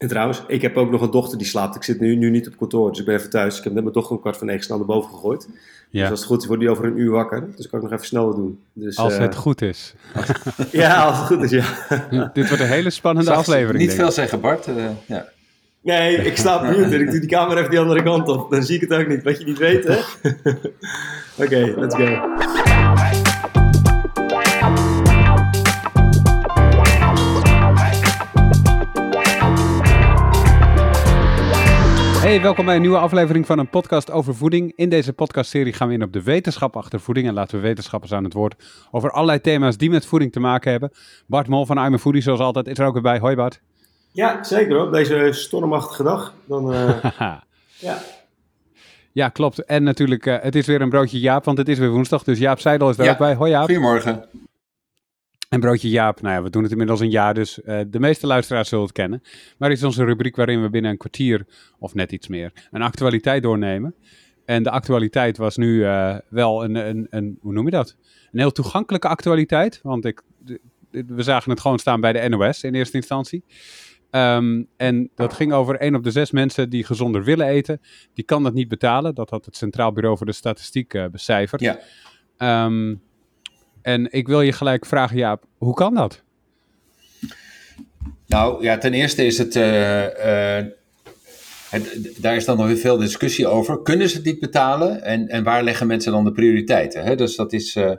[0.00, 1.76] En trouwens, ik heb ook nog een dochter die slaapt.
[1.76, 3.58] Ik zit nu, nu niet op kantoor, dus ik ben even thuis.
[3.58, 5.48] Ik heb net mijn dochter om kwart voor negen snel naar boven gegooid.
[5.90, 6.00] Ja.
[6.02, 7.48] Dus als het goed is, wordt die over een uur wakker.
[7.56, 8.58] Dus kan ik nog even sneller doen.
[8.72, 9.94] Dus, Als eh, het goed is.
[10.72, 11.64] Ja, als het goed is, ja.
[12.34, 13.78] Dit wordt een hele spannende Zacht- aflevering.
[13.84, 14.12] Niet veel ik.
[14.12, 14.66] zeggen, Bart.
[14.66, 14.74] eh,
[15.06, 15.26] ja.
[15.82, 18.50] Nee, ik sta op mute en ik doe die camera even die andere kant op.
[18.50, 19.22] Dan zie ik het ook niet.
[19.22, 19.96] Wat je niet weet, hè?
[21.44, 22.04] Oké, let's go.
[32.30, 34.72] Hey, welkom bij een nieuwe aflevering van een podcast over voeding.
[34.76, 38.12] In deze podcastserie gaan we in op de wetenschap achter voeding en laten we wetenschappers
[38.12, 40.90] aan het woord over allerlei thema's die met voeding te maken hebben.
[41.26, 43.18] Bart Mol van I'm a Foodie, zoals altijd, is er ook weer bij.
[43.18, 43.60] Hoi Bart.
[44.12, 44.86] Ja, zeker hoor.
[44.86, 46.34] Op deze stormachtige dag.
[46.44, 47.04] Dan, eh,
[47.78, 47.98] ja.
[49.12, 49.64] ja, klopt.
[49.64, 52.24] En natuurlijk, eh, het is weer een broodje Jaap, want het is weer woensdag.
[52.24, 53.10] Dus Jaap Seidel is er Ja.
[53.10, 53.34] ook bij.
[53.34, 53.64] Hoi Jaap.
[53.64, 54.24] Goedemorgen.
[55.50, 58.26] En broodje Jaap, nou ja, we doen het inmiddels een jaar, dus eh, de meeste
[58.26, 59.22] luisteraars zullen het kennen.
[59.58, 61.46] Maar het is onze rubriek waarin we binnen een kwartier,
[61.78, 63.94] of net iets meer, een actualiteit doornemen.
[64.44, 67.96] En de actualiteit was nu eh, wel een, een, een, hoe noem je dat?
[68.32, 70.22] Een heel toegankelijke actualiteit, want ik,
[70.90, 73.44] we zagen het gewoon staan bij de NOS in eerste instantie.
[74.10, 77.80] Ehm, en dat ging over één op de zes mensen die gezonder willen eten,
[78.14, 79.14] die kan dat niet betalen.
[79.14, 81.60] Dat had het Centraal Bureau voor de Statistiek eh, becijferd.
[81.60, 81.78] Ja.
[82.36, 82.94] Ehm,
[83.82, 86.22] en ik wil je gelijk vragen, Jaap, hoe kan dat?
[88.26, 90.66] Nou ja, ten eerste is het, eh, eh,
[91.70, 92.14] het.
[92.16, 93.82] Daar is dan nog weer veel discussie over.
[93.82, 95.02] Kunnen ze het niet betalen?
[95.02, 97.04] En, en waar leggen mensen dan de prioriteiten?
[97.04, 97.16] Hè?
[97.16, 97.76] Dus dat is.
[97.76, 97.92] eh,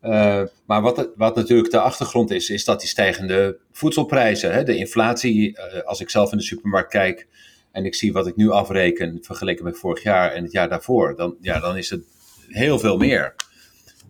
[0.00, 4.76] eh, maar wat, wat natuurlijk de achtergrond is, is dat die stijgende voedselprijzen, hè, de
[4.76, 7.26] inflatie, als ik zelf in de supermarkt kijk
[7.72, 11.16] en ik zie wat ik nu afreken vergeleken met vorig jaar en het jaar daarvoor,
[11.16, 12.02] dan, ja, dan is het
[12.48, 13.34] heel veel meer.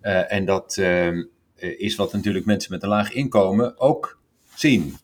[0.01, 4.19] Eh, en dat eh, is wat natuurlijk mensen met een laag inkomen ook
[4.55, 4.95] zien.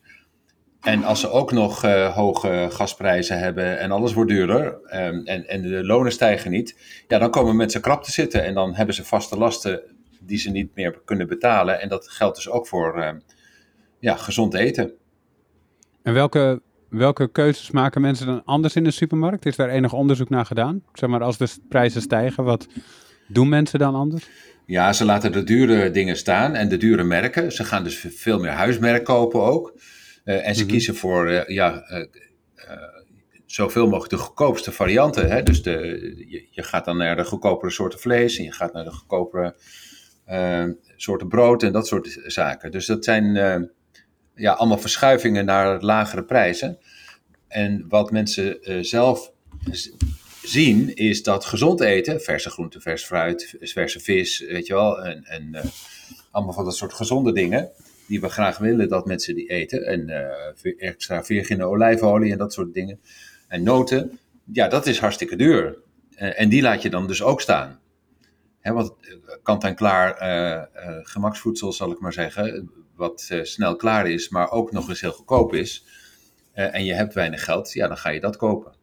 [0.81, 5.47] En als ze ook nog eh, hoge gasprijzen hebben en alles wordt duurder ehm, en,
[5.47, 6.75] en de lonen stijgen niet,
[7.07, 9.81] ja, dan komen mensen krap te zitten en dan hebben ze vaste lasten
[10.19, 11.81] die ze niet meer kunnen betalen.
[11.81, 13.19] En dat geldt dus ook voor ehm,
[13.99, 14.91] ja, gezond eten.
[16.01, 19.45] En welke, welke keuzes maken mensen dan anders in de supermarkt?
[19.45, 20.83] Is daar enig onderzoek naar gedaan?
[20.93, 22.67] Zeg maar, als de prijzen stijgen, wat
[23.27, 24.29] doen mensen dan anders?
[24.67, 27.51] Ja, ze laten de dure dingen staan en de dure merken.
[27.51, 29.79] Ze gaan dus veel meer huismerk kopen ook.
[30.23, 30.71] Eh, en ze Mhm.
[30.71, 32.05] kiezen voor eh, ja, eh,
[33.45, 35.29] zoveel mogelijk de goedkoopste varianten.
[35.29, 35.43] Hè?
[35.43, 35.73] Dus de,
[36.27, 39.55] je, je gaat dan naar de goedkopere soorten vlees en je gaat naar de goedkopere
[40.95, 42.71] soorten brood en dat soort zaken.
[42.71, 43.33] Dus dat zijn
[44.35, 46.77] ja, allemaal verschuivingen naar lagere prijzen.
[47.47, 49.31] En wat mensen zelf
[50.47, 55.55] zien is dat gezond eten, verse groenten, vers fruit, verse vis, weet je wel, en,
[55.55, 55.65] eh,
[56.31, 57.71] allemaal van dat soort gezonde dingen
[58.07, 59.85] die we graag willen dat mensen die eten.
[59.85, 62.99] En eh, extra virgine olijfolie en dat soort dingen.
[63.47, 64.19] En noten,
[64.51, 65.77] ja, dat is hartstikke duur.
[66.15, 67.79] Eh, en die laat je dan dus ook staan.
[68.61, 68.93] Want
[69.43, 70.17] kant-en-klaar
[71.03, 75.53] gemaksvoedsel, zal ik maar zeggen, wat snel klaar is, maar ook nog eens heel goedkoop
[75.53, 75.85] is.
[76.53, 78.76] en je hebt weinig geld, ja, dan ga je dat kopen.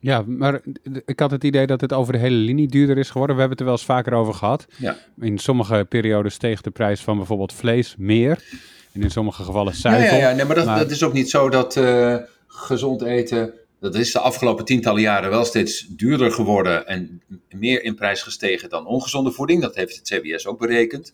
[0.00, 0.60] Ja, maar
[1.06, 3.36] ik had het idee dat het over de hele linie duurder is geworden.
[3.36, 4.66] We hebben het er wel eens vaker over gehad.
[4.76, 4.96] Ja.
[5.20, 8.44] In sommige perioden steeg de prijs van bijvoorbeeld vlees meer.
[8.92, 10.16] En in sommige gevallen Ja, zuivel.
[10.18, 10.34] ja, ja.
[10.36, 12.16] Nee, maar dat, Maar- dat is ook niet zo dat eh,
[12.46, 13.52] gezond eten.
[13.80, 18.68] Dat is de afgelopen tientallen jaren wel steeds duurder geworden en meer in prijs gestegen
[18.68, 19.62] dan ongezonde voeding.
[19.62, 21.12] Dat heeft het CBS ook berekend.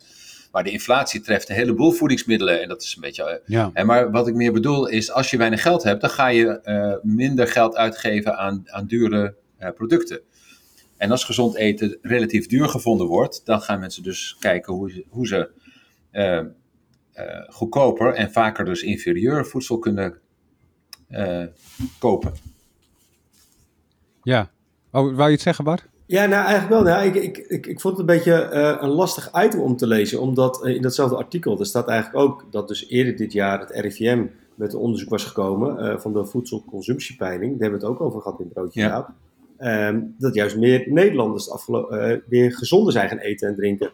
[0.56, 3.22] Maar de inflatie treft een heleboel voedingsmiddelen en dat is een beetje.
[3.25, 6.11] eh, Ja, hè, maar wat ik meer bedoel is, als je weinig geld hebt, dan
[6.11, 10.21] ga je eh, minder geld uitgeven aan, aan dure eh, producten.
[10.97, 15.05] En als gezond eten relatief duur gevonden wordt, dan gaan mensen dus kijken hoe ze,
[15.09, 15.50] hoe ze
[17.49, 20.19] goedkoper en vaker dus inferieur voedsel kunnen
[21.99, 22.33] kopen.
[24.23, 24.50] ja.
[24.91, 25.88] Oh, wou je het zeggen, Bart?
[26.06, 26.83] Ja, nou eigenlijk wel.
[26.83, 29.87] Nou, ik, ik, ik, ik vond het een beetje eh, een lastig item om te
[29.87, 30.21] lezen.
[30.21, 33.71] Omdat eh, in datzelfde artikel, er staat eigenlijk ook dat dus eerder dit jaar het
[33.71, 37.50] RIVM met een onderzoek was gekomen eh, van de voedselconsumptiepeiling.
[37.50, 39.14] Daar hebben we het ook over gehad in Broodje Ja.
[39.56, 43.91] Ehm, dat juist meer Nederlanders afgelo- weer gezonder zijn gaan eten en drinken.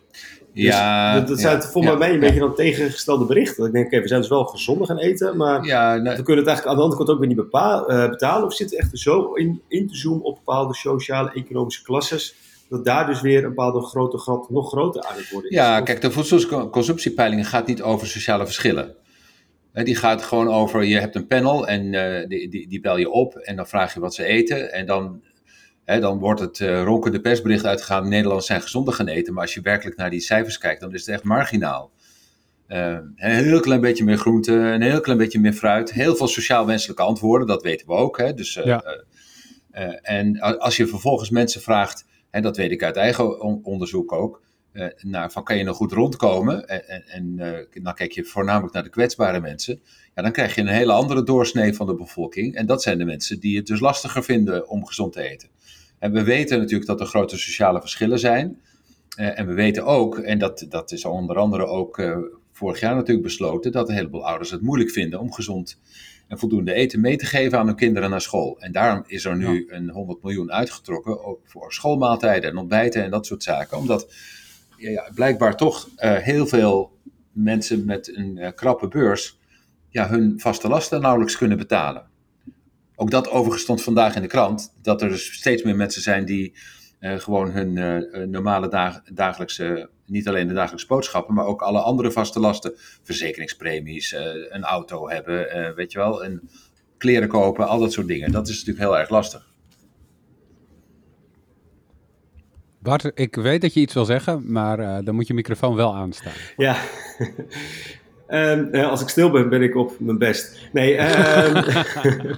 [0.54, 3.66] Dus ja, dat, zijn ja, voor ja, mij een beetje dan tegengestelde berichten.
[3.66, 6.44] Ik denk, oké, we zijn dus wel gezonder gaan eten, maar Ja, nou, we kunnen
[6.44, 8.46] het eigenlijk aan de andere kant ook weer niet eh, betalen.
[8.46, 12.34] Of zitten we echt zo in, in te zoomen op bepaalde sociale, economische klasses,
[12.68, 15.56] dat daar dus weer een bepaalde grote gat nog groter aan het worden is.
[15.56, 18.94] ja, kijk, de voedselconsumptiepeiling gaat niet over sociale verschillen.
[19.72, 23.10] Die gaat gewoon over, je hebt een panel en eh, die, die, die bel je
[23.10, 24.72] op en dan vraag je wat ze eten.
[24.72, 25.22] En dan,
[25.84, 29.32] dan wordt het eh, ronkende persbericht uitgegaan, Nederlanders zijn gezonder gaan eten.
[29.32, 31.90] Maar als je werkelijk naar die cijfers kijkt, dan is het echt marginaal.
[32.66, 35.92] een heel klein beetje meer groente, een heel klein beetje meer fruit.
[35.92, 38.18] Heel veel sociaal wenselijke antwoorden, dat weten we ook.
[38.18, 38.34] Hè?
[38.34, 38.84] Dus, Ja.
[40.02, 44.42] en als je vervolgens mensen vraagt, hè, dat weet ik uit eigen on- onderzoek ook,
[44.72, 46.68] eh, naar van kan je nog goed rondkomen?
[46.68, 49.80] En, en, en eh, dan kijk je voornamelijk naar de kwetsbare mensen.
[50.14, 52.54] Ja, dan krijg je een hele andere doorsnee van de bevolking.
[52.54, 55.48] En dat zijn de mensen die het dus lastiger vinden om gezond te eten.
[55.98, 58.60] En we weten natuurlijk dat er grote sociale verschillen zijn.
[59.16, 62.02] Eh, en we weten ook, en dat, dat is onder andere ook
[62.52, 65.78] vorig jaar natuurlijk besloten, dat een heleboel ouders het moeilijk vinden om gezond
[66.28, 68.56] en voldoende eten mee te geven aan hun kinderen naar school.
[68.60, 73.26] En daarom is er nu een 100 miljoen uitgetrokken voor schoolmaaltijden en ontbijten en dat
[73.26, 73.78] soort zaken.
[73.78, 74.06] Omdat
[74.90, 76.98] ja, blijkbaar toch eh, heel veel
[77.32, 79.38] mensen met een eh, krappe beurs
[79.88, 82.10] ja, hun vaste lasten nauwelijks kunnen betalen.
[82.94, 86.24] Ook dat overigens stond vandaag in de krant, dat er dus steeds meer mensen zijn
[86.24, 86.56] die
[86.98, 92.10] eh, gewoon hun normale dag, dagelijkse, niet alleen de dagelijkse boodschappen, maar ook alle andere
[92.10, 94.14] vaste lasten, verzekeringspremies,
[94.48, 96.50] een auto hebben, weet je wel, en
[96.98, 98.32] kleren kopen, al dat soort dingen.
[98.32, 99.51] Dat is natuurlijk heel erg lastig.
[102.82, 105.94] Bart, ik weet dat je iets wil zeggen, maar eh, dan moet je microfoon wel
[105.94, 106.32] aanstaan.
[106.56, 106.76] Ja.
[108.26, 110.68] Ehm, eh, als ik stil ben, ben ik op mijn best.
[110.72, 111.80] Nee, ehm,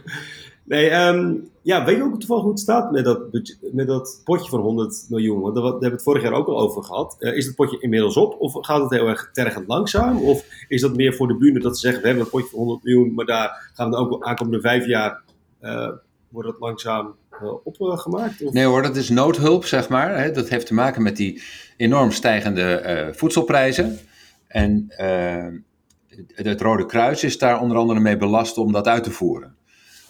[0.65, 3.21] nee ehm, ja, weet je ook toevallig hoe het staat met dat,
[3.73, 5.41] met dat potje van 100 miljoen?
[5.41, 7.17] Want daar hebben we het vorig jaar ook al over gehad.
[7.19, 10.19] Eh, is het potje inmiddels op of gaat het heel erg tergend langzaam?
[10.19, 12.59] Of is dat meer voor de bühne dat ze zeggen, we hebben een potje van
[12.59, 15.23] 100 miljoen, maar daar gaan we ook aankomende vijf jaar,
[15.61, 15.91] eh,
[16.29, 17.15] wordt dat langzaam
[17.65, 18.43] opgemaakt?
[18.43, 18.53] Of?
[18.53, 20.19] Nee hoor, dat is noodhulp, zeg maar.
[20.19, 20.31] Hè.
[20.31, 21.43] Dat heeft te maken met die
[21.77, 23.99] enorm stijgende eh, voedselprijzen.
[24.47, 25.47] En eh,
[26.09, 29.57] het, het Rode Kruis is daar onder andere mee belast om dat uit te voeren.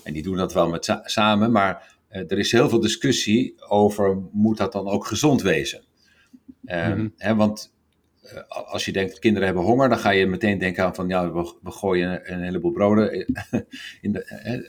[0.03, 4.19] En die doen dat wel met samen, maar eh, er is heel veel discussie over,
[4.33, 5.83] moet dat dan ook gezond wezen?
[6.65, 7.09] Eh, Mhm.
[7.17, 7.73] hè, want
[8.23, 11.33] eh, als je denkt, kinderen hebben honger, dan ga je meteen denken aan van, ja,
[11.33, 13.13] we, we gooien een heleboel broden
[14.01, 14.61] in de, eh, eh,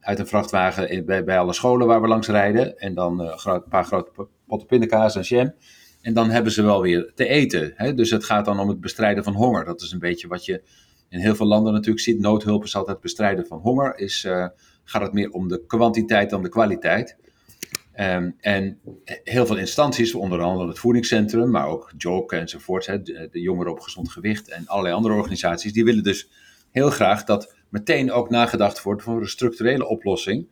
[0.00, 2.78] uit een vrachtwagen bij, alle scholen waar we langs rijden.
[2.78, 5.54] En dan gro- een paar grote po- potten pindakaas en jam.
[6.00, 7.72] En dan hebben ze wel weer te eten.
[7.74, 7.94] Hè?
[7.94, 9.64] Dus het gaat dan om het bestrijden van honger.
[9.64, 10.62] Dat is een beetje wat je
[11.08, 12.20] in heel veel landen natuurlijk ziet.
[12.20, 13.98] Noodhulp is altijd bestrijden van honger.
[13.98, 14.46] Is, eh,
[14.84, 17.16] gaat het meer om de kwantiteit dan de kwaliteit.
[17.92, 18.78] Ehm, en
[19.24, 23.72] heel veel instanties, onder andere het voedingscentrum, maar ook JOC enzovoort, hè, de, de jongeren
[23.72, 26.28] op gezond gewicht en allerlei andere organisaties, die willen dus
[26.70, 30.46] heel graag dat meteen ook nagedacht wordt voor een structurele oplossing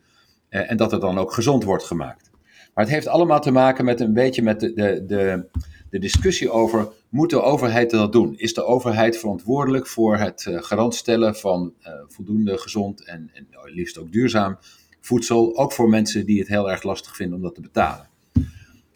[0.48, 2.30] eh, en dat het dan ook gezond wordt gemaakt.
[2.74, 5.44] Maar het heeft allemaal te maken met een beetje met de, de, de,
[5.90, 8.38] de discussie over, moet de overheid dat doen?
[8.38, 13.46] Is de overheid verantwoordelijk voor het eh, garant stellen van eh, voldoende gezond en, en
[13.64, 14.58] liefst ook duurzaam
[15.00, 18.08] voedsel, ook voor mensen die het heel erg lastig vinden om dat te betalen?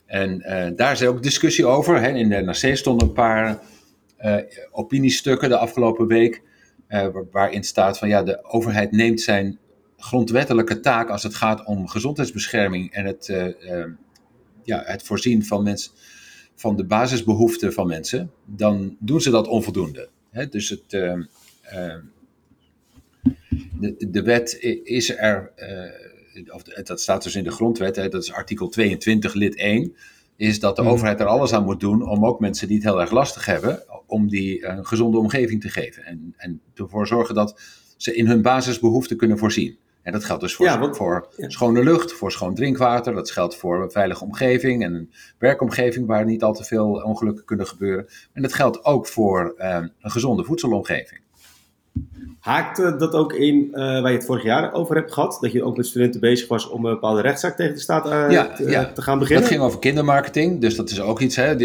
[0.06, 2.00] En eh, daar is ook discussie over.
[2.00, 2.08] Hè.
[2.08, 3.62] In de NRC stonden een paar
[4.16, 4.36] eh,
[4.70, 6.42] opiniestukken de afgelopen week,
[6.90, 9.58] eh, waar- waarin staat van ja, de overheid neemt zijn
[9.96, 13.90] grondwettelijke taak als het gaat om gezondheidsbescherming en het, eh, eh,
[14.62, 15.92] ja, het voorzien van, mensen
[16.54, 20.08] van de basisbehoeften van mensen, dan doen ze dat onvoldoende.
[20.30, 20.48] Hè?
[20.48, 21.26] Dus het, de,
[24.10, 25.52] de wet is er,
[26.48, 29.94] of dat staat dus in de grondwet, hè, dat is artikel 22 lid 1,
[30.40, 30.90] is dat de Mhm.
[30.90, 33.82] overheid er alles aan moet doen om ook mensen die het heel erg lastig hebben,
[34.06, 36.04] om die een gezonde omgeving te geven.
[36.04, 37.60] En, en ervoor zorgen dat
[37.96, 39.78] ze in hun basisbehoeften kunnen voorzien.
[40.02, 41.48] En dat geldt dus voor, Ja, want- voor ja.
[41.48, 43.14] schone lucht, voor schoon drinkwater.
[43.14, 47.44] Dat geldt voor een veilige omgeving en een werkomgeving waar niet al te veel ongelukken
[47.44, 48.06] kunnen gebeuren.
[48.32, 51.20] En dat geldt ook voor eh, een gezonde voedselomgeving.
[52.40, 55.38] Haakt eh, dat ook in eh, waar je het vorig jaar over hebt gehad?
[55.40, 58.30] Dat je ook met studenten bezig was om een bepaalde rechtszaak tegen de staat eh,
[58.30, 58.92] Ja, te, ja.
[58.92, 59.42] te gaan beginnen?
[59.42, 61.36] Dat ging over kindermarketing, dus dat is ook iets.
[61.36, 61.56] Hè.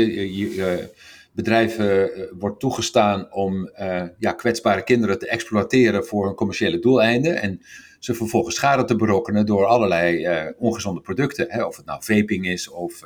[1.31, 3.69] Bedrijven eh, wordt toegestaan om
[4.17, 7.41] ja, kwetsbare kinderen te exploiteren voor een commerciële doeleinden.
[7.41, 7.61] En
[7.99, 10.27] ze vervolgens schade te berokkenen door allerlei
[10.57, 11.45] ongezonde producten.
[11.49, 11.63] Hè.
[11.63, 13.01] Of het nou vaping is of.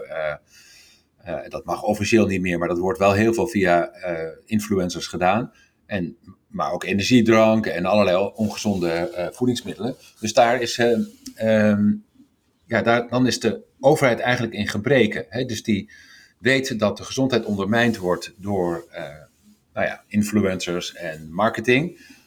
[1.48, 3.92] dat mag officieel niet meer, maar dat wordt wel heel veel via
[4.46, 5.52] influencers gedaan.
[5.90, 6.18] En,
[6.48, 9.96] maar ook energiedrank en allerlei ongezonde eh, voedingsmiddelen.
[10.20, 10.98] Dus daar is, eh,
[11.36, 11.92] ehm,
[12.66, 15.26] ja, daar, dan is de overheid eigenlijk in gebreken.
[15.30, 15.46] Hè?
[15.46, 15.92] Dus die
[16.40, 19.04] weet dat de gezondheid ondermijnd wordt door eh,
[19.74, 22.18] nou ja, influencers en marketing.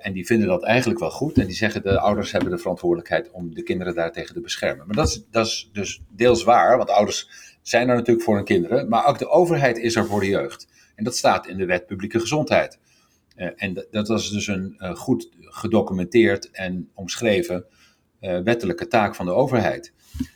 [0.00, 1.38] En die vinden dat eigenlijk wel goed.
[1.38, 4.86] En die zeggen de ouders hebben de verantwoordelijkheid om de kinderen daartegen te beschermen.
[4.86, 7.28] Maar dat is, dat is dus deels waar, want ouders
[7.62, 8.88] zijn er natuurlijk voor hun kinderen.
[8.88, 10.68] Maar ook de overheid is er voor de jeugd.
[10.94, 12.78] En dat staat in de wet publieke gezondheid.
[13.40, 17.64] Eh, en dat, was dus een eh, goed gedocumenteerd en omschreven
[18.20, 19.92] eh, wettelijke taak van de overheid.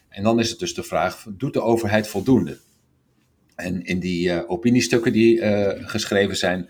[0.08, 2.58] En dan is het dus de vraag, doet de overheid voldoende?
[3.54, 5.40] En in die opiniestukken die
[5.86, 6.68] geschreven zijn,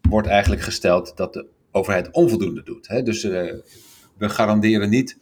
[0.00, 2.88] wordt eigenlijk gesteld dat de overheid onvoldoende doet.
[2.88, 3.02] Hè?
[3.02, 3.62] Dus we
[4.18, 5.18] garanderen niet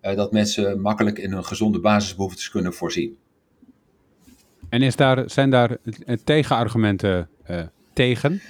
[0.00, 3.16] dat mensen makkelijk in hun gezonde basisbehoeftes kunnen voorzien.
[4.68, 5.76] En is daar, zijn daar
[6.24, 7.28] tegenargumenten
[7.92, 8.40] tegen?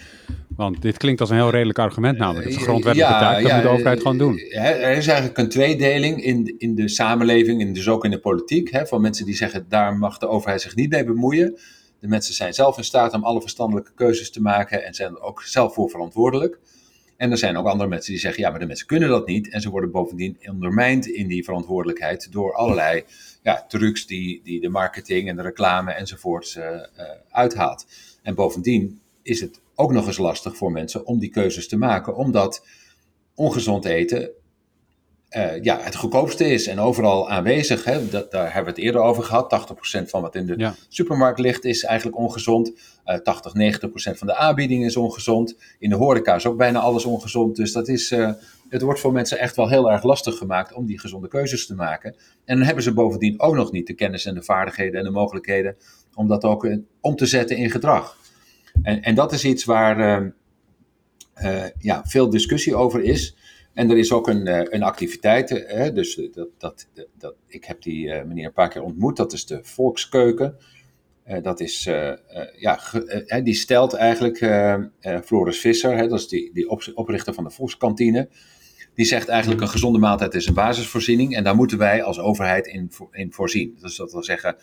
[0.57, 2.45] Want dit klinkt als een heel redelijk argument namelijk.
[2.45, 4.39] Het is een grondwettelijke ja, taak, dat moet de overheid gewoon doen.
[4.39, 8.71] Er is eigenlijk een tweedeling in, in de samenleving en dus ook in de politiek.
[8.71, 11.59] Hè, van mensen die zeggen, daar mag de overheid zich niet mee bemoeien.
[12.01, 15.21] De mensen zijn zelf in staat om alle verstandelijke keuzes te maken en zijn er
[15.21, 16.59] ook zelf voor verantwoordelijk.
[17.17, 19.51] En er zijn ook andere mensen die zeggen, ja, maar de mensen kunnen dat niet.
[19.51, 23.05] En ze worden bovendien ondermijnd in die verantwoordelijkheid door allerlei
[23.43, 26.65] ja, trucs die, die de marketing en de reclame enzovoorts uh,
[27.31, 27.87] uithaalt.
[28.23, 32.17] En bovendien is het ook nog eens lastig voor mensen om die keuzes te maken,
[32.17, 32.67] omdat
[33.35, 34.31] ongezond eten
[35.37, 37.85] uh, ja, het goedkoopste is en overal aanwezig.
[37.85, 38.09] Hè?
[38.09, 39.77] Dat, daar hebben we het eerder over gehad.
[40.01, 42.73] 80% van wat in de supermarkt ligt is eigenlijk ongezond.
[43.07, 43.53] Uh, 80,
[44.13, 45.57] 90% van de aanbieding is ongezond.
[45.79, 47.57] In de horeca is ook bijna alles ongezond.
[47.57, 48.33] Dus dat is, uh,
[48.69, 51.75] het wordt voor mensen echt wel heel erg lastig gemaakt om die gezonde keuzes te
[51.75, 52.15] maken.
[52.45, 55.11] En dan hebben ze bovendien ook nog niet de kennis en de vaardigheden en de
[55.11, 55.77] mogelijkheden
[56.15, 58.17] om dat ook eh, om te zetten in gedrag.
[58.83, 60.31] En, en dat is iets waar ehm,
[61.35, 63.37] eh, ja, veel discussie over is.
[63.73, 65.49] En er is ook een, uh, een activiteit,
[65.95, 66.89] dus dat, dat,
[67.19, 70.57] dat, ik heb die meneer een paar keer ontmoet, dat is de Volkskeuken.
[71.43, 71.85] dat is,
[72.57, 72.79] ja,
[73.43, 74.37] die stelt eigenlijk,
[75.25, 78.29] Floris Visser, dat is die, die oprichter van de Volkskantine,
[78.95, 82.67] die zegt eigenlijk een gezonde maaltijd is een basisvoorziening en daar moeten wij als overheid
[82.67, 83.79] in, in voorzien.
[83.81, 84.57] Dus dat wil zeggen,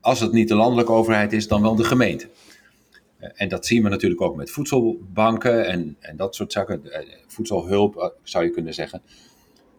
[0.00, 2.28] als het niet de landelijke overheid is, dan wel de gemeente.
[3.20, 6.92] En dat zien we natuurlijk ook met voedselbanken en, en dat soort zaken.
[6.92, 9.02] Eh, voedselhulp eh, zou je kunnen zeggen.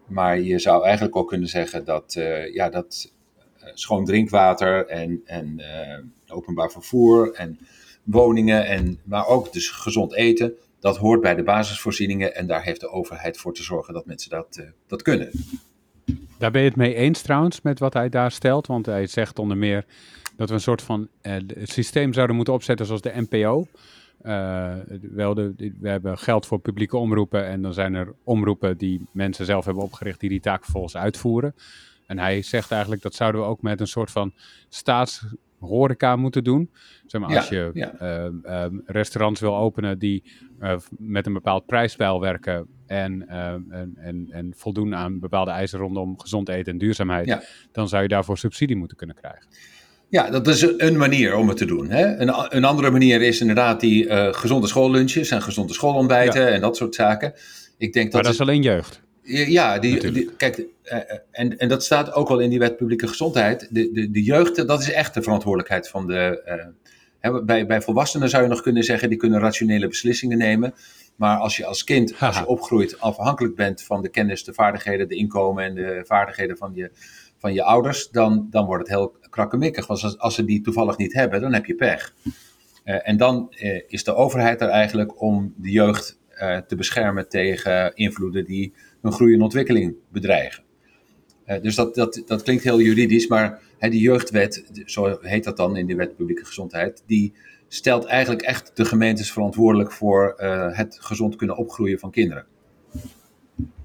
[0.07, 2.19] Maar je zou eigenlijk ook kunnen zeggen dat,
[2.53, 3.13] ja, dat
[3.73, 5.61] schoon drinkwater en, en
[6.27, 7.59] openbaar vervoer en
[8.03, 12.35] woningen, en, maar ook dus gezond eten, dat hoort bij de basisvoorzieningen.
[12.35, 15.31] En daar heeft de overheid voor te zorgen dat mensen dat, dat kunnen.
[16.37, 19.39] Daar ben je het mee eens trouwens met wat hij daar stelt, want hij zegt
[19.39, 19.85] onder meer
[20.41, 23.67] dat we een soort van uh, systeem zouden moeten opzetten zoals de NPO.
[24.23, 24.73] Uh,
[25.11, 29.45] wel de, we hebben geld voor publieke omroepen en dan zijn er omroepen die mensen
[29.45, 31.55] zelf hebben opgericht die die taak vervolgens uitvoeren.
[32.07, 34.33] En hij zegt eigenlijk dat zouden we ook met een soort van
[34.69, 36.71] staatshoreca moeten doen.
[37.05, 37.71] Zeg maar, als je
[38.43, 40.23] uh, restaurants wil openen die
[40.89, 46.49] met een bepaald prijspeil werken en, en, en, en, voldoen aan bepaalde eisen rondom gezond
[46.49, 49.47] eten en duurzaamheid, dan zou je daarvoor subsidie moeten kunnen krijgen.
[50.11, 51.89] Ja, dat is een manier om het te doen.
[51.89, 52.15] Hè?
[52.17, 56.77] Een, een andere manier is inderdaad die uh, gezonde schoollunches en gezonde schoolontbijten en dat
[56.77, 57.33] soort zaken.
[57.77, 59.01] Ik denk dat maar dat is alleen jeugd.
[59.23, 60.97] Ja, die, die kijk, uh,
[61.31, 63.67] en, en dat staat ook al in die wet publieke gezondheid.
[63.69, 66.41] De, de, de jeugd, dat is echt de verantwoordelijkheid van de.
[66.45, 66.65] Uh,
[67.19, 70.73] hè, bij, bij volwassenen zou je nog kunnen zeggen, die kunnen rationele beslissingen nemen.
[71.15, 75.07] Maar als je als kind, als je opgroeit, afhankelijk bent van de kennis, de vaardigheden,
[75.07, 76.91] de inkomen en de vaardigheden van je,
[77.41, 79.87] van je ouders, dan, dan wordt het heel krakkemikkig.
[79.87, 82.13] Want als, als ze die toevallig niet hebben, dan heb je pech.
[82.85, 87.29] Uh, en dan uh, is de overheid er eigenlijk om de jeugd uh, te beschermen
[87.29, 90.63] tegen invloeden die hun groei en ontwikkeling bedreigen.
[91.61, 95.87] dus dat, dat, dat klinkt heel juridisch, maar die jeugdwet, zo heet dat dan in
[95.87, 97.33] de wet publieke gezondheid, die
[97.67, 100.33] stelt eigenlijk echt de gemeentes verantwoordelijk voor
[100.73, 102.45] het gezond kunnen opgroeien van kinderen.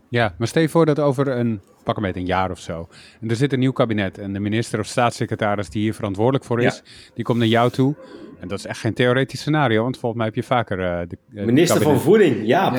[0.09, 2.89] Ja, maar stel je voor dat over een pak een een jaar of zo.
[3.21, 6.63] En er zit een nieuw kabinet en de minister of staatssecretaris die hier verantwoordelijk voor
[6.63, 6.83] is,
[7.15, 7.95] die komt naar jou toe.
[8.41, 10.79] En dat is echt geen theoretisch scenario, want volgens mij heb je vaker...
[10.79, 12.71] Uh, de, uh, minister van Voeding, ja.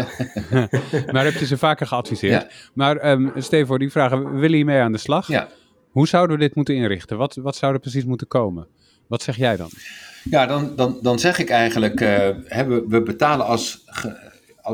[1.12, 2.70] maar heb je ze vaker geadviseerd.
[2.74, 5.28] Maar um, stel voor, die vragen, we willen hiermee aan de slag.
[5.28, 5.48] Ja.
[5.90, 7.18] Hoe zouden we dit moeten inrichten?
[7.18, 8.68] Wat, wat zou er precies moeten komen?
[9.08, 9.70] Wat zeg jij dan?
[10.24, 12.08] Ja, dan, dan, dan zeg ik eigenlijk, uh,
[12.68, 13.84] we, we betalen als,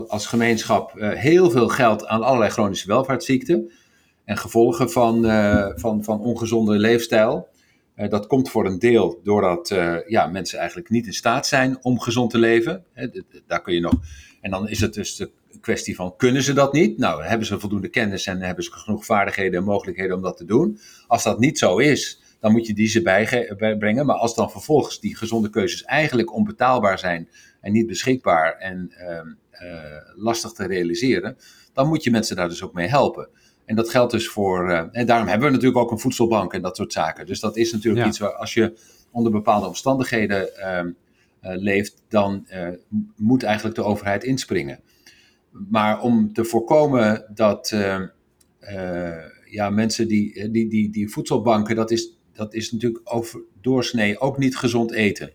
[0.08, 3.72] als gemeenschap heel veel geld aan allerlei chronische welvaartsziekten
[4.26, 7.48] en gevolgen van, uh, van, van ongezonde leefstijl.
[7.96, 9.76] Uh, dat komt voor een deel doordat
[10.08, 12.84] ja, mensen eigenlijk niet in staat zijn om gezond te leven.
[13.48, 13.94] daar kun je nog.
[14.42, 15.32] En dan is het dus de
[15.62, 16.98] kwestie van: kunnen ze dat niet?
[16.98, 20.46] Nou, hebben ze voldoende kennis en hebben ze genoeg vaardigheden en mogelijkheden om dat te
[20.46, 20.80] doen?
[21.08, 23.02] Als dat niet zo is, dan moet je die ze
[23.58, 24.06] bijbrengen.
[24.06, 27.30] Maar als dan vervolgens die gezonde keuzes eigenlijk onbetaalbaar zijn
[27.64, 29.28] en niet beschikbaar en ehm,
[30.16, 31.38] lastig te realiseren,
[31.74, 33.30] dan moet je mensen daar dus ook mee helpen.
[33.66, 34.70] En dat geldt dus voor.
[34.70, 37.26] Uh, en daarom hebben we natuurlijk ook een voedselbank en dat soort zaken.
[37.26, 38.78] Dus dat is natuurlijk iets waar als je
[39.12, 40.92] onder bepaalde omstandigheden uh, uh,
[41.42, 42.68] leeft, dan eh,
[43.16, 44.80] moet eigenlijk de overheid inspringen.
[45.70, 48.08] Maar om te voorkomen dat ehm,
[49.50, 54.38] ja, mensen die, die, die, die voedselbanken, dat is, dat is natuurlijk over doorsnee ook
[54.38, 55.32] niet gezond eten.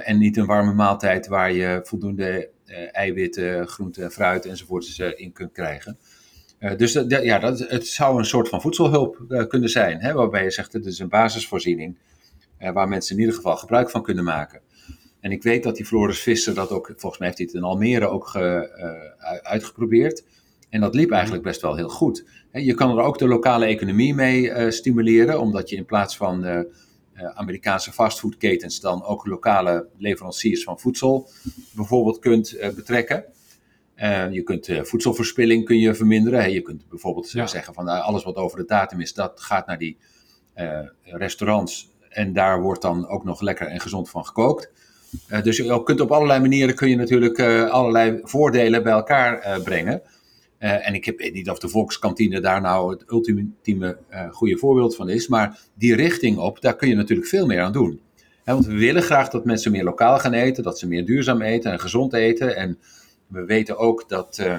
[0.00, 2.50] En niet een warme maaltijd waar je voldoende
[2.92, 5.98] eiwitten, groenten, fruit enzovoorts in kunt krijgen.
[6.76, 10.72] dus ja, dat, het zou een soort van voedselhulp kunnen zijn, hè, waarbij je zegt
[10.72, 11.98] het is een basisvoorziening
[12.72, 14.60] waar mensen in ieder geval gebruik van kunnen maken.
[15.20, 17.62] En ik weet dat die Floris Visser dat ook, volgens mij heeft hij het in
[17.62, 18.36] Almere ook
[19.42, 20.24] uitgeprobeerd.
[20.70, 22.24] En dat liep eigenlijk best wel heel goed.
[22.52, 26.66] Je kan er ook de lokale economie mee stimuleren, omdat je in plaats van
[27.14, 31.28] Amerikaanse fastfoodketens dan ook lokale leveranciers van voedsel
[31.72, 33.24] bijvoorbeeld kunt betrekken.
[34.30, 36.52] je kunt voedselverspilling kun je verminderen.
[36.52, 39.78] Je kunt bijvoorbeeld zeggen van nou, alles wat over de datum is, dat gaat naar
[39.78, 39.96] die
[41.02, 41.90] restaurants.
[42.08, 44.70] En daar wordt dan ook nog lekker en gezond van gekookt.
[45.42, 47.40] dus je kunt op allerlei manieren kun je natuurlijk
[47.70, 50.02] allerlei voordelen bij elkaar brengen.
[50.62, 54.96] Uh, en ik weet niet of de Volkskantine daar nou het ultieme uh, goede voorbeeld
[54.96, 55.28] van is.
[55.28, 58.00] Maar die richting op, daar kun je natuurlijk veel meer aan doen.
[58.44, 61.72] want we willen graag dat mensen meer lokaal gaan eten, dat ze meer duurzaam eten
[61.72, 62.56] en gezond eten.
[62.56, 62.78] En
[63.26, 64.56] we weten ook dat uh,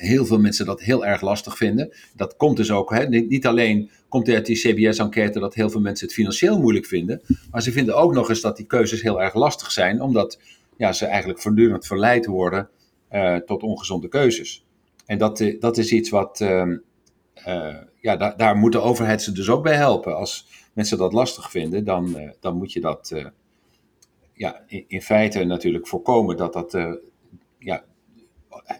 [0.00, 1.92] heel veel mensen dat heel erg lastig vinden.
[2.16, 6.14] Dat komt dus ook, niet alleen komt uit die CBS-enquête dat heel veel mensen het
[6.14, 7.22] financieel moeilijk vinden.
[7.50, 10.38] Maar ze vinden ook nog eens dat die keuzes heel erg lastig zijn, omdat
[10.76, 12.68] ja, ze eigenlijk voortdurend verleid worden
[13.14, 14.64] uh, tot ongezonde keuzes.
[15.06, 16.66] En dat, eh, dat is iets wat, uh,
[17.46, 20.16] uh, ja, da daar moet de overheid ze dus ook bij helpen.
[20.16, 23.14] Als mensen dat lastig vinden, dan, dan moet je dat
[24.32, 26.78] ja, in, in, feite natuurlijk voorkomen dat dat
[27.58, 27.84] ja,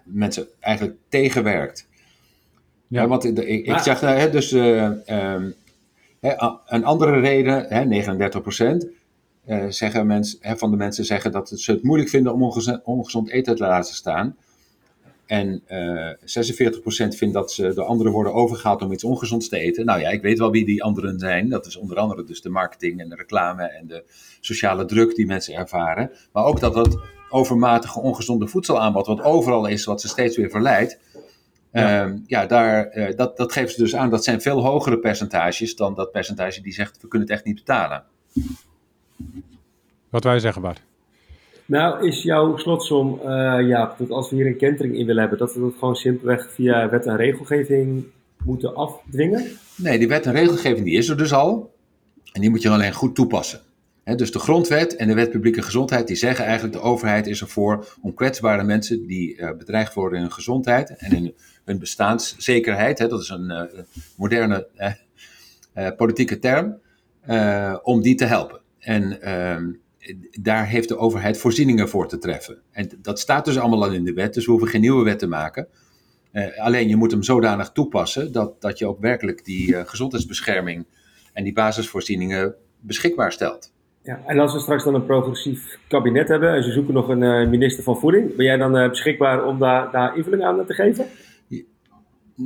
[0.04, 1.88] mensen eigenlijk tegenwerkt.
[2.86, 3.02] Ja.
[3.02, 5.02] ja want ik, ik zeg hè, dus um,
[6.66, 8.86] een andere reden, hè, 39 procent.
[9.46, 12.80] Uh, zeggen mensen, hè, van de mensen zeggen dat ze het moeilijk vinden om ongezond,
[12.84, 14.36] ongezond eten te laten staan.
[15.26, 19.58] En uh, eh, 46% vindt dat ze de anderen worden overgehaald om iets ongezonds te
[19.58, 19.84] eten.
[19.84, 21.48] Nou ja, ik weet wel wie die anderen zijn.
[21.48, 24.04] Dat is onder andere dus de marketing en de reclame en de
[24.40, 26.10] sociale druk die mensen ervaren.
[26.32, 26.98] Maar ook dat dat
[27.28, 30.98] overmatige ongezonde voedselaanbod, wat overal is, wat ze steeds weer verleidt.
[31.72, 34.10] Ja, uh, ja daar, uh, dat, dat geeft ze dus aan.
[34.10, 37.54] Dat zijn veel hogere percentages dan dat percentage die zegt we kunnen het echt niet
[37.54, 38.04] betalen.
[40.14, 40.82] Wat wij zeggen, Bart?
[41.66, 43.26] Nou, is jouw slotsom, uh,
[43.68, 46.52] ja, dat als we hier een kentering in willen hebben, dat we dat gewoon simpelweg
[46.52, 48.04] via wet en regelgeving
[48.44, 49.46] moeten afdwingen?
[49.76, 51.74] Nee, die wet en regelgeving die is er dus al.
[52.32, 53.60] En die moet je alleen goed toepassen.
[54.04, 57.86] dus de grondwet en de wet publieke gezondheid die zeggen eigenlijk de overheid is ervoor
[58.00, 63.20] om kwetsbare mensen die uh, bedreigd worden in hun gezondheid en in hun bestaanszekerheid, dat
[63.20, 63.62] is een uh,
[64.16, 64.66] moderne
[65.96, 66.78] politieke term,
[67.82, 68.60] om die te helpen.
[68.78, 69.70] En ehm,
[70.40, 72.62] daar heeft de overheid voorzieningen voor te treffen.
[72.70, 75.18] En dat staat dus allemaal al in de wet, dus we hoeven geen nieuwe wet
[75.18, 75.68] te maken.
[76.32, 80.86] Uh, alleen je moet hem zodanig toepassen dat, dat je ook werkelijk die uh, gezondheidsbescherming
[81.32, 83.72] en die basisvoorzieningen beschikbaar stelt.
[84.02, 87.22] Ja, en als we straks dan een progressief kabinet hebben en ze zoeken nog een
[87.22, 91.06] uh, minister van Voeding, ben jij dan beschikbaar om daar, daar invulling aan te geven?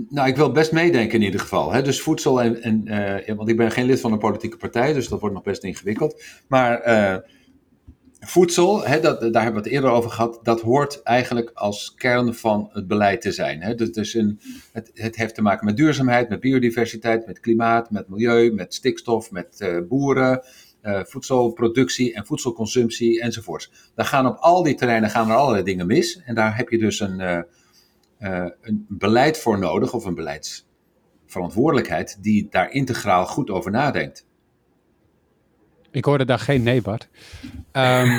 [0.09, 1.73] Nou, ik wil best meedenken in ieder geval.
[1.73, 1.83] Hè?
[1.83, 2.83] Dus voedsel en, en
[3.27, 5.65] ja, want ik ben geen lid van een politieke partij, dus dat wordt nog best
[5.65, 6.25] ingewikkeld.
[6.49, 6.81] Maar
[8.21, 12.35] voedsel, hè, dat, daar hebben we het eerder over gehad, dat hoort eigenlijk als kern
[12.35, 13.63] van het beleid te zijn.
[13.63, 13.75] Hè.
[13.75, 14.41] Dus, een,
[14.73, 19.31] het, het, heeft te maken met duurzaamheid, met biodiversiteit, met klimaat, met milieu, met stikstof,
[19.31, 20.43] met uh, boeren,
[20.83, 23.73] uh, voedselproductie en voedselconsumptie enzovoorts.
[23.95, 26.21] Daar gaan op al die terreinen gaan er allerlei dingen mis.
[26.25, 27.41] En daar heb je dus een, uh,
[28.61, 34.27] een beleid voor nodig, of een beleidsverantwoordelijkheid, die daar integraal goed over nadenkt.
[35.91, 37.09] Ik hoorde daar geen nee, Bart.
[37.73, 38.19] Um...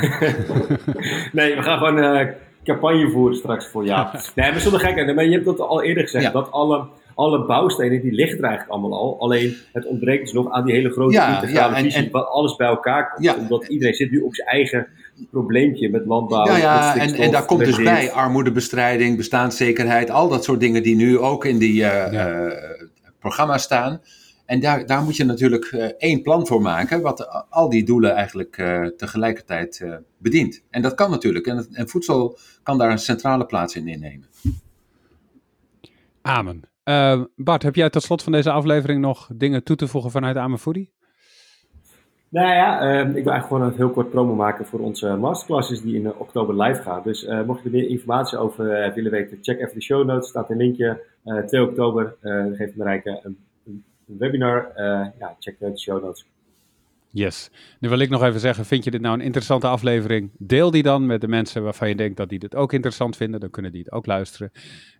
[1.39, 2.27] nee, we gaan gewoon uh,
[2.63, 4.11] campagne voeren straks voor ja.
[4.35, 6.33] nee, we zullen gek Maar je hebt dat al eerder gezegd.
[6.33, 9.19] Dat alle, alle bouwstenen, die liggen er eigenlijk allemaal al.
[9.19, 12.09] Alleen het ontbreekt dus nog aan die hele grote ja, integrale ja, visie.
[12.11, 13.37] Waar alles bij elkaar komt.
[13.37, 14.87] Omdat iedereen zit nu op zijn eigen
[15.31, 16.45] probleempje met landbouw.
[16.45, 20.09] Ja, ja en, en daar komt dus bij armoedebestrijding, bestaanszekerheid.
[20.09, 22.51] Al dat soort dingen die nu ook in die uh,
[23.19, 24.01] programma's staan.
[24.49, 28.11] En daar, daar moet je natuurlijk uh, één plan voor maken, wat al die doelen
[28.11, 30.63] eigenlijk uh, tegelijkertijd uh, bedient.
[30.69, 31.45] En dat kan natuurlijk.
[31.47, 34.27] En, en, voedsel kan daar een centrale plaats in innemen.
[36.21, 36.61] Amen.
[37.35, 40.59] Bart, heb jij tot slot van deze aflevering nog dingen toe te voegen vanuit Amen
[40.59, 40.91] Foodie?
[42.29, 45.95] Nou ja, ik wil eigenlijk gewoon een heel kort promo maken voor onze masterclasses die
[45.95, 47.01] in oktober live gaan.
[47.03, 50.29] Dus mocht je er meer informatie over willen weten, check even de show notes.
[50.29, 51.01] staat een linkje.
[51.45, 52.15] 2 oktober
[52.53, 53.37] geeft Marijke een
[54.17, 54.71] webinar.
[54.75, 56.25] Uh, ja, check de show notes.
[57.11, 57.51] Yes.
[57.79, 60.29] Nu wil ik nog even zeggen, vind je dit nou een interessante aflevering?
[60.37, 63.39] Deel die dan met de mensen waarvan je denkt dat die dit ook interessant vinden.
[63.39, 64.51] Dan kunnen die het ook luisteren.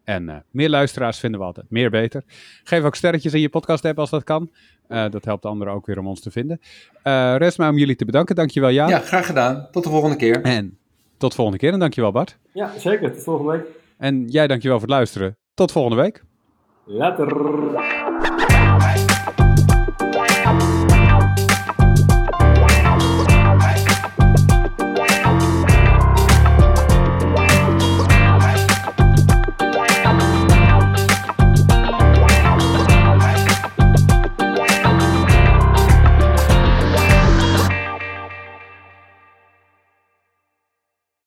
[0.04, 2.24] En uh, meer luisteraars vinden we altijd meer beter.
[2.64, 4.50] Geef ook sterretjes in je podcast app als dat kan.
[4.88, 6.60] Uh, dat helpt anderen ook weer om ons te vinden.
[7.04, 8.36] Uh, rest mij om jullie te bedanken.
[8.36, 8.90] Dankjewel Jan.
[8.90, 9.68] Ja, graag gedaan.
[9.72, 10.42] Tot de volgende keer.
[10.42, 10.78] En
[11.18, 12.38] tot volgende keer en dankjewel Bart.
[12.54, 13.14] Ja, zeker.
[13.14, 13.66] Tot volgende week.
[13.98, 15.38] En jij dankjewel voor het luisteren.
[15.54, 16.24] Tot volgende week.
[16.86, 18.09] Later.